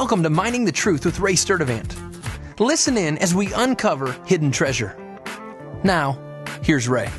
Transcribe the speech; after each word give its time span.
Welcome 0.00 0.22
to 0.22 0.30
Mining 0.30 0.64
the 0.64 0.72
Truth 0.72 1.04
with 1.04 1.20
Ray 1.20 1.34
Sturdivant. 1.34 1.94
Listen 2.58 2.96
in 2.96 3.18
as 3.18 3.34
we 3.34 3.52
uncover 3.52 4.18
hidden 4.24 4.50
treasure. 4.50 4.96
Now, 5.84 6.18
here's 6.62 6.88
Ray. 6.88 7.10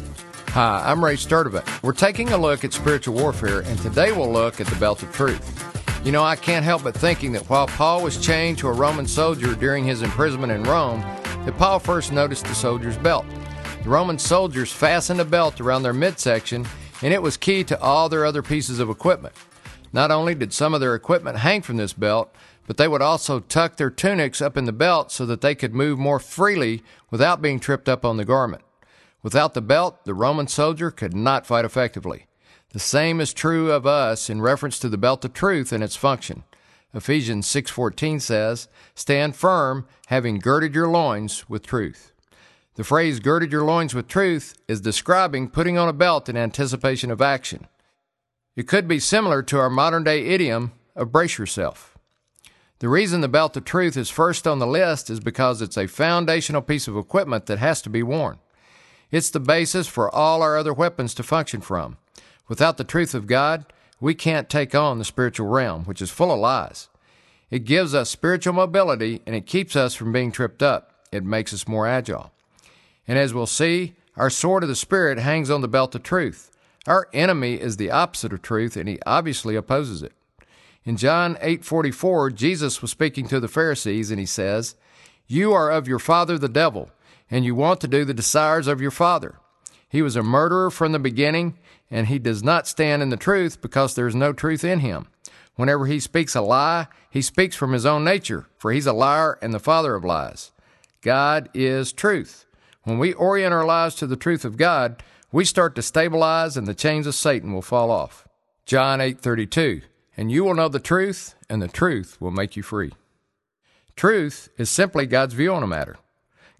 Hi, 0.47 0.89
I'm 0.89 1.05
Ray 1.05 1.13
Sturdivant. 1.13 1.83
We're 1.83 1.93
taking 1.93 2.29
a 2.29 2.37
look 2.39 2.65
at 2.65 2.73
spiritual 2.73 3.13
warfare, 3.13 3.59
and 3.59 3.77
today 3.81 4.11
we'll 4.11 4.33
look 4.33 4.59
at 4.59 4.65
the 4.65 4.75
belt 4.77 5.03
of 5.03 5.13
truth. 5.13 6.03
You 6.03 6.11
know, 6.11 6.23
I 6.23 6.35
can't 6.35 6.65
help 6.65 6.81
but 6.81 6.95
thinking 6.95 7.33
that 7.33 7.47
while 7.51 7.67
Paul 7.67 8.01
was 8.01 8.17
chained 8.17 8.57
to 8.57 8.67
a 8.67 8.73
Roman 8.73 9.05
soldier 9.05 9.53
during 9.53 9.83
his 9.83 10.01
imprisonment 10.01 10.51
in 10.51 10.63
Rome, 10.63 11.01
that 11.45 11.55
Paul 11.59 11.77
first 11.77 12.11
noticed 12.11 12.45
the 12.45 12.55
soldier's 12.55 12.97
belt. 12.97 13.27
The 13.83 13.89
Roman 13.89 14.17
soldiers 14.17 14.71
fastened 14.71 15.21
a 15.21 15.25
belt 15.25 15.61
around 15.61 15.83
their 15.83 15.93
midsection, 15.93 16.65
and 17.03 17.13
it 17.13 17.21
was 17.21 17.37
key 17.37 17.63
to 17.65 17.79
all 17.79 18.09
their 18.09 18.25
other 18.25 18.41
pieces 18.41 18.79
of 18.79 18.89
equipment. 18.89 19.35
Not 19.93 20.09
only 20.09 20.33
did 20.33 20.53
some 20.53 20.73
of 20.73 20.79
their 20.79 20.95
equipment 20.95 21.37
hang 21.37 21.61
from 21.61 21.77
this 21.77 21.93
belt, 21.93 22.33
but 22.67 22.77
they 22.77 22.87
would 22.87 23.01
also 23.01 23.39
tuck 23.39 23.77
their 23.77 23.89
tunics 23.89 24.41
up 24.41 24.55
in 24.57 24.65
the 24.65 24.71
belt 24.71 25.11
so 25.11 25.25
that 25.25 25.41
they 25.41 25.55
could 25.55 25.73
move 25.73 25.99
more 25.99 26.19
freely 26.19 26.83
without 27.09 27.41
being 27.41 27.59
tripped 27.59 27.89
up 27.89 28.05
on 28.05 28.17
the 28.17 28.25
garment. 28.25 28.63
Without 29.23 29.53
the 29.53 29.61
belt, 29.61 30.05
the 30.05 30.13
Roman 30.13 30.47
soldier 30.47 30.89
could 30.91 31.13
not 31.13 31.45
fight 31.45 31.65
effectively. 31.65 32.27
The 32.73 32.79
same 32.79 33.19
is 33.19 33.33
true 33.33 33.71
of 33.71 33.85
us 33.85 34.29
in 34.29 34.41
reference 34.41 34.79
to 34.79 34.89
the 34.89 34.97
belt 34.97 35.25
of 35.25 35.33
truth 35.33 35.71
and 35.71 35.83
its 35.83 35.95
function. 35.95 36.43
Ephesians 36.93 37.47
6:14 37.47 38.19
says, 38.19 38.67
"Stand 38.95 39.35
firm, 39.35 39.85
having 40.07 40.39
girded 40.39 40.73
your 40.73 40.87
loins 40.87 41.49
with 41.49 41.65
truth." 41.65 42.11
The 42.75 42.83
phrase 42.83 43.19
girded 43.19 43.51
your 43.51 43.63
loins 43.63 43.93
with 43.93 44.07
truth 44.07 44.55
is 44.67 44.81
describing 44.81 45.49
putting 45.49 45.77
on 45.77 45.89
a 45.89 45.93
belt 45.93 46.29
in 46.29 46.37
anticipation 46.37 47.11
of 47.11 47.21
action. 47.21 47.67
It 48.55 48.67
could 48.67 48.87
be 48.87 48.99
similar 48.99 49.43
to 49.43 49.59
our 49.59 49.69
modern 49.69 50.03
day 50.03 50.25
idiom 50.27 50.71
of 50.95 51.11
brace 51.11 51.37
yourself. 51.37 51.90
The 52.81 52.89
reason 52.89 53.21
the 53.21 53.27
belt 53.27 53.55
of 53.55 53.63
truth 53.63 53.95
is 53.95 54.09
first 54.09 54.47
on 54.47 54.57
the 54.57 54.65
list 54.65 55.11
is 55.11 55.19
because 55.19 55.61
it's 55.61 55.77
a 55.77 55.85
foundational 55.85 56.63
piece 56.63 56.87
of 56.87 56.97
equipment 56.97 57.45
that 57.45 57.59
has 57.59 57.79
to 57.83 57.91
be 57.91 58.01
worn. 58.01 58.39
It's 59.11 59.29
the 59.29 59.39
basis 59.39 59.85
for 59.85 60.09
all 60.09 60.41
our 60.41 60.57
other 60.57 60.73
weapons 60.73 61.13
to 61.13 61.21
function 61.21 61.61
from. 61.61 61.97
Without 62.47 62.77
the 62.77 62.83
truth 62.83 63.13
of 63.13 63.27
God, 63.27 63.71
we 63.99 64.15
can't 64.15 64.49
take 64.49 64.73
on 64.73 64.97
the 64.97 65.05
spiritual 65.05 65.45
realm, 65.45 65.83
which 65.85 66.01
is 66.01 66.09
full 66.09 66.31
of 66.31 66.39
lies. 66.39 66.89
It 67.51 67.65
gives 67.65 67.93
us 67.93 68.09
spiritual 68.09 68.53
mobility 68.53 69.21
and 69.27 69.35
it 69.35 69.45
keeps 69.45 69.75
us 69.75 69.93
from 69.93 70.11
being 70.11 70.31
tripped 70.31 70.63
up. 70.63 71.05
It 71.11 71.23
makes 71.23 71.53
us 71.53 71.67
more 71.67 71.85
agile. 71.85 72.31
And 73.07 73.19
as 73.19 73.31
we'll 73.31 73.45
see, 73.45 73.93
our 74.17 74.31
sword 74.31 74.63
of 74.63 74.69
the 74.69 74.75
Spirit 74.75 75.19
hangs 75.19 75.51
on 75.51 75.61
the 75.61 75.67
belt 75.67 75.93
of 75.93 76.01
truth. 76.01 76.49
Our 76.87 77.07
enemy 77.13 77.61
is 77.61 77.77
the 77.77 77.91
opposite 77.91 78.33
of 78.33 78.41
truth, 78.41 78.75
and 78.75 78.89
he 78.89 78.97
obviously 79.05 79.55
opposes 79.55 80.01
it. 80.01 80.13
In 80.83 80.97
John 80.97 81.37
8:44, 81.41 82.31
Jesus 82.31 82.81
was 82.81 82.89
speaking 82.89 83.27
to 83.27 83.39
the 83.39 83.47
Pharisees 83.47 84.09
and 84.09 84.19
he 84.19 84.25
says, 84.25 84.75
"You 85.27 85.53
are 85.53 85.69
of 85.69 85.87
your 85.87 85.99
father 85.99 86.37
the 86.37 86.49
devil, 86.49 86.89
and 87.29 87.45
you 87.45 87.53
want 87.53 87.79
to 87.81 87.87
do 87.87 88.03
the 88.03 88.13
desires 88.13 88.67
of 88.67 88.81
your 88.81 88.91
father. 88.91 89.35
He 89.87 90.01
was 90.01 90.15
a 90.15 90.23
murderer 90.23 90.71
from 90.71 90.91
the 90.91 90.99
beginning, 90.99 91.57
and 91.91 92.07
he 92.07 92.17
does 92.17 92.43
not 92.43 92.67
stand 92.67 93.03
in 93.03 93.09
the 93.09 93.17
truth 93.17 93.61
because 93.61 93.93
there 93.93 94.07
is 94.07 94.15
no 94.15 94.33
truth 94.33 94.63
in 94.63 94.79
him. 94.79 95.05
Whenever 95.55 95.85
he 95.85 95.99
speaks 95.99 96.33
a 96.33 96.41
lie, 96.41 96.87
he 97.09 97.21
speaks 97.21 97.55
from 97.55 97.73
his 97.73 97.85
own 97.85 98.03
nature, 98.03 98.47
for 98.57 98.71
he's 98.71 98.87
a 98.87 98.93
liar 98.93 99.37
and 99.41 99.53
the 99.53 99.59
father 99.59 99.93
of 99.93 100.03
lies. 100.03 100.51
God 101.01 101.49
is 101.53 101.93
truth. 101.93 102.45
When 102.83 102.97
we 102.97 103.13
orient 103.13 103.53
our 103.53 103.65
lives 103.65 103.95
to 103.95 104.07
the 104.07 104.15
truth 104.15 104.45
of 104.45 104.57
God, 104.57 105.03
we 105.31 105.45
start 105.45 105.75
to 105.75 105.81
stabilize 105.81 106.57
and 106.57 106.67
the 106.67 106.73
chains 106.73 107.05
of 107.05 107.13
Satan 107.13 107.53
will 107.53 107.61
fall 107.61 107.91
off. 107.91 108.27
John 108.65 108.99
8:32 108.99 109.83
And 110.17 110.31
you 110.31 110.43
will 110.43 110.53
know 110.53 110.67
the 110.67 110.79
truth 110.79 111.35
and 111.49 111.61
the 111.61 111.67
truth 111.67 112.19
will 112.19 112.31
make 112.31 112.55
you 112.55 112.63
free. 112.63 112.91
Truth 113.95 114.49
is 114.57 114.69
simply 114.69 115.05
God's 115.05 115.33
view 115.33 115.53
on 115.53 115.63
a 115.63 115.67
matter. 115.67 115.97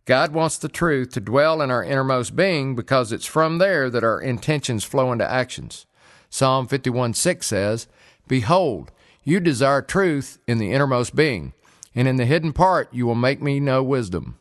God 0.05 0.33
wants 0.33 0.57
the 0.57 0.69
truth 0.69 1.11
to 1.11 1.21
dwell 1.21 1.61
in 1.61 1.69
our 1.69 1.83
innermost 1.83 2.35
being 2.35 2.75
because 2.75 3.11
it's 3.11 3.25
from 3.25 3.57
there 3.57 3.89
that 3.89 4.03
our 4.03 4.19
intentions 4.19 4.83
flow 4.83 5.11
into 5.11 5.29
actions. 5.29 5.85
Psalm 6.29 6.67
51:6 6.67 7.43
says, 7.43 7.87
Behold, 8.27 8.91
you 9.23 9.39
desire 9.39 9.81
truth 9.81 10.39
in 10.47 10.57
the 10.57 10.71
innermost 10.71 11.15
being, 11.15 11.53
and 11.93 12.07
in 12.07 12.15
the 12.15 12.25
hidden 12.25 12.53
part 12.53 12.91
you 12.91 13.05
will 13.05 13.15
make 13.15 13.41
me 13.41 13.59
know 13.59 13.83
wisdom. 13.83 14.37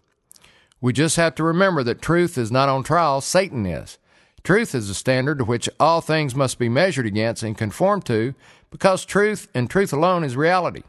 We 0.80 0.92
just 0.92 1.16
have 1.16 1.34
to 1.34 1.44
remember 1.44 1.82
that 1.82 2.00
truth 2.00 2.38
is 2.38 2.50
not 2.50 2.68
on 2.68 2.82
trial, 2.82 3.20
Satan 3.20 3.66
is. 3.66 3.98
Truth 4.42 4.74
is 4.74 4.88
the 4.88 4.94
standard 4.94 5.38
to 5.38 5.44
which 5.44 5.68
all 5.78 6.00
things 6.00 6.34
must 6.34 6.58
be 6.58 6.68
measured 6.68 7.06
against 7.06 7.42
and 7.42 7.56
conformed 7.56 8.04
to, 8.06 8.34
because 8.70 9.04
truth 9.04 9.48
and 9.54 9.68
truth 9.68 9.92
alone 9.92 10.24
is 10.24 10.36
reality. 10.36 10.82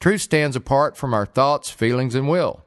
Truth 0.00 0.20
stands 0.20 0.54
apart 0.54 0.96
from 0.96 1.12
our 1.12 1.26
thoughts, 1.26 1.70
feelings, 1.70 2.14
and 2.14 2.28
will. 2.28 2.64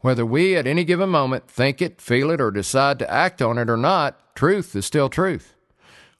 Whether 0.00 0.24
we 0.24 0.56
at 0.56 0.66
any 0.66 0.84
given 0.84 1.08
moment 1.08 1.50
think 1.50 1.82
it, 1.82 2.00
feel 2.00 2.30
it, 2.30 2.40
or 2.40 2.52
decide 2.52 3.00
to 3.00 3.10
act 3.10 3.42
on 3.42 3.58
it 3.58 3.68
or 3.68 3.76
not, 3.76 4.36
truth 4.36 4.76
is 4.76 4.86
still 4.86 5.08
truth. 5.08 5.54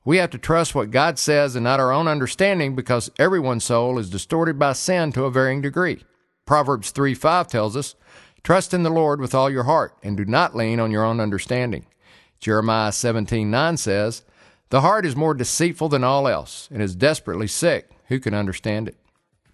We 0.04 0.16
have 0.16 0.30
to 0.30 0.38
trust 0.38 0.74
what 0.74 0.90
God 0.90 1.18
says 1.18 1.54
and 1.54 1.62
not 1.62 1.78
our 1.78 1.92
own 1.92 2.08
understanding 2.08 2.74
because 2.74 3.10
everyone's 3.18 3.64
soul 3.64 3.98
is 3.98 4.10
distorted 4.10 4.58
by 4.58 4.72
sin 4.72 5.12
to 5.12 5.24
a 5.24 5.30
varying 5.30 5.60
degree. 5.60 6.02
Proverbs 6.44 6.90
3 6.90 7.14
5 7.14 7.46
tells 7.46 7.76
us, 7.76 7.94
Trust 8.42 8.72
in 8.72 8.82
the 8.82 8.90
Lord 8.90 9.20
with 9.20 9.34
all 9.34 9.50
your 9.50 9.64
heart 9.64 9.94
and 10.02 10.16
do 10.16 10.24
not 10.24 10.56
lean 10.56 10.80
on 10.80 10.90
your 10.90 11.04
own 11.04 11.20
understanding. 11.20 11.86
Jeremiah 12.40 12.92
17:9 12.92 13.76
says, 13.76 14.22
"The 14.70 14.82
heart 14.82 15.04
is 15.04 15.16
more 15.16 15.34
deceitful 15.34 15.88
than 15.88 16.04
all 16.04 16.28
else 16.28 16.68
and 16.72 16.82
is 16.82 16.94
desperately 16.94 17.46
sick. 17.48 17.90
Who 18.08 18.20
can 18.20 18.34
understand 18.34 18.88
it?" 18.88 18.96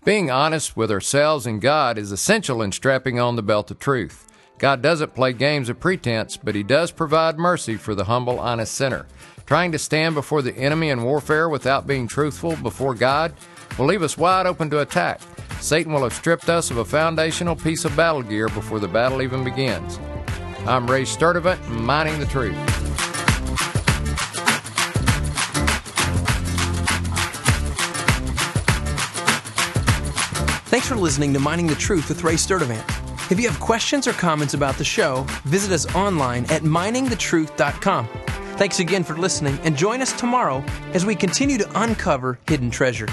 Being 0.05 0.31
honest 0.31 0.77
with 0.77 0.91
ourselves 0.91 1.47
and 1.47 1.62
God 1.62 1.97
is 1.97 2.12
essential 2.12 2.61
in 2.61 2.73
strapping 2.73 3.19
on 3.19 3.37
the 3.37 3.43
belt 3.43 3.71
of 3.71 3.78
truth. 3.78 4.27
God 4.59 4.83
doesn't 4.83 5.15
play 5.15 5.33
games 5.33 5.69
of 5.69 5.81
pretense, 5.81 6.37
but 6.37 6.55
He 6.55 6.62
does 6.62 6.91
provide 6.91 7.39
mercy 7.39 7.77
for 7.77 7.94
the 7.94 8.05
humble, 8.05 8.39
honest 8.39 8.75
sinner. 8.75 9.06
Trying 9.47 9.73
to 9.73 9.78
stand 9.78 10.15
before 10.15 10.43
the 10.43 10.56
enemy 10.56 10.91
in 10.91 11.03
warfare 11.03 11.49
without 11.49 11.87
being 11.87 12.06
truthful 12.06 12.56
before 12.56 12.94
God 12.94 13.34
will 13.78 13.87
leave 13.87 14.03
us 14.03 14.17
wide 14.17 14.47
open 14.47 14.71
to 14.71 14.81
attack. 14.81 15.21
Satan 15.61 15.93
will 15.93 16.03
have 16.03 16.12
stripped 16.12 16.49
us 16.49 16.71
of 16.71 16.77
a 16.78 16.84
foundational 16.84 17.56
piece 17.56 17.84
of 17.84 17.97
battle 17.97 18.23
gear 18.23 18.49
before 18.49 18.81
the 18.81 18.89
battle 18.89 19.23
even 19.23 19.43
begins. 19.43 19.99
I'm 20.67 20.91
Ray 20.91 21.03
Sturdivant, 21.03 21.67
mining 21.69 22.19
the 22.21 22.27
truth. 22.27 22.56
Thanks 30.75 30.89
for 30.89 30.97
listening 30.97 31.33
to 31.35 31.39
Mining 31.39 31.69
the 31.69 31.77
Truth 31.77 32.09
with 32.09 32.25
Ray 32.25 32.35
Sturdivant. 32.35 32.83
If 33.31 33.39
you 33.39 33.49
have 33.49 33.61
questions 33.61 34.09
or 34.09 34.12
comments 34.12 34.55
about 34.55 34.77
the 34.77 34.83
show, 34.83 35.25
visit 35.45 35.71
us 35.71 35.87
online 35.95 36.47
at 36.47 36.62
miningthetruth.com. 36.62 38.09
Thanks 38.57 38.81
again 38.81 39.05
for 39.05 39.17
listening 39.17 39.57
and 39.62 39.77
join 39.77 40.03
us 40.03 40.12
tomorrow 40.19 40.65
as 40.93 41.07
we 41.07 41.15
continue 41.15 41.59
to 41.59 41.81
uncover 41.81 42.41
hidden 42.49 42.73
treasure. 42.73 43.07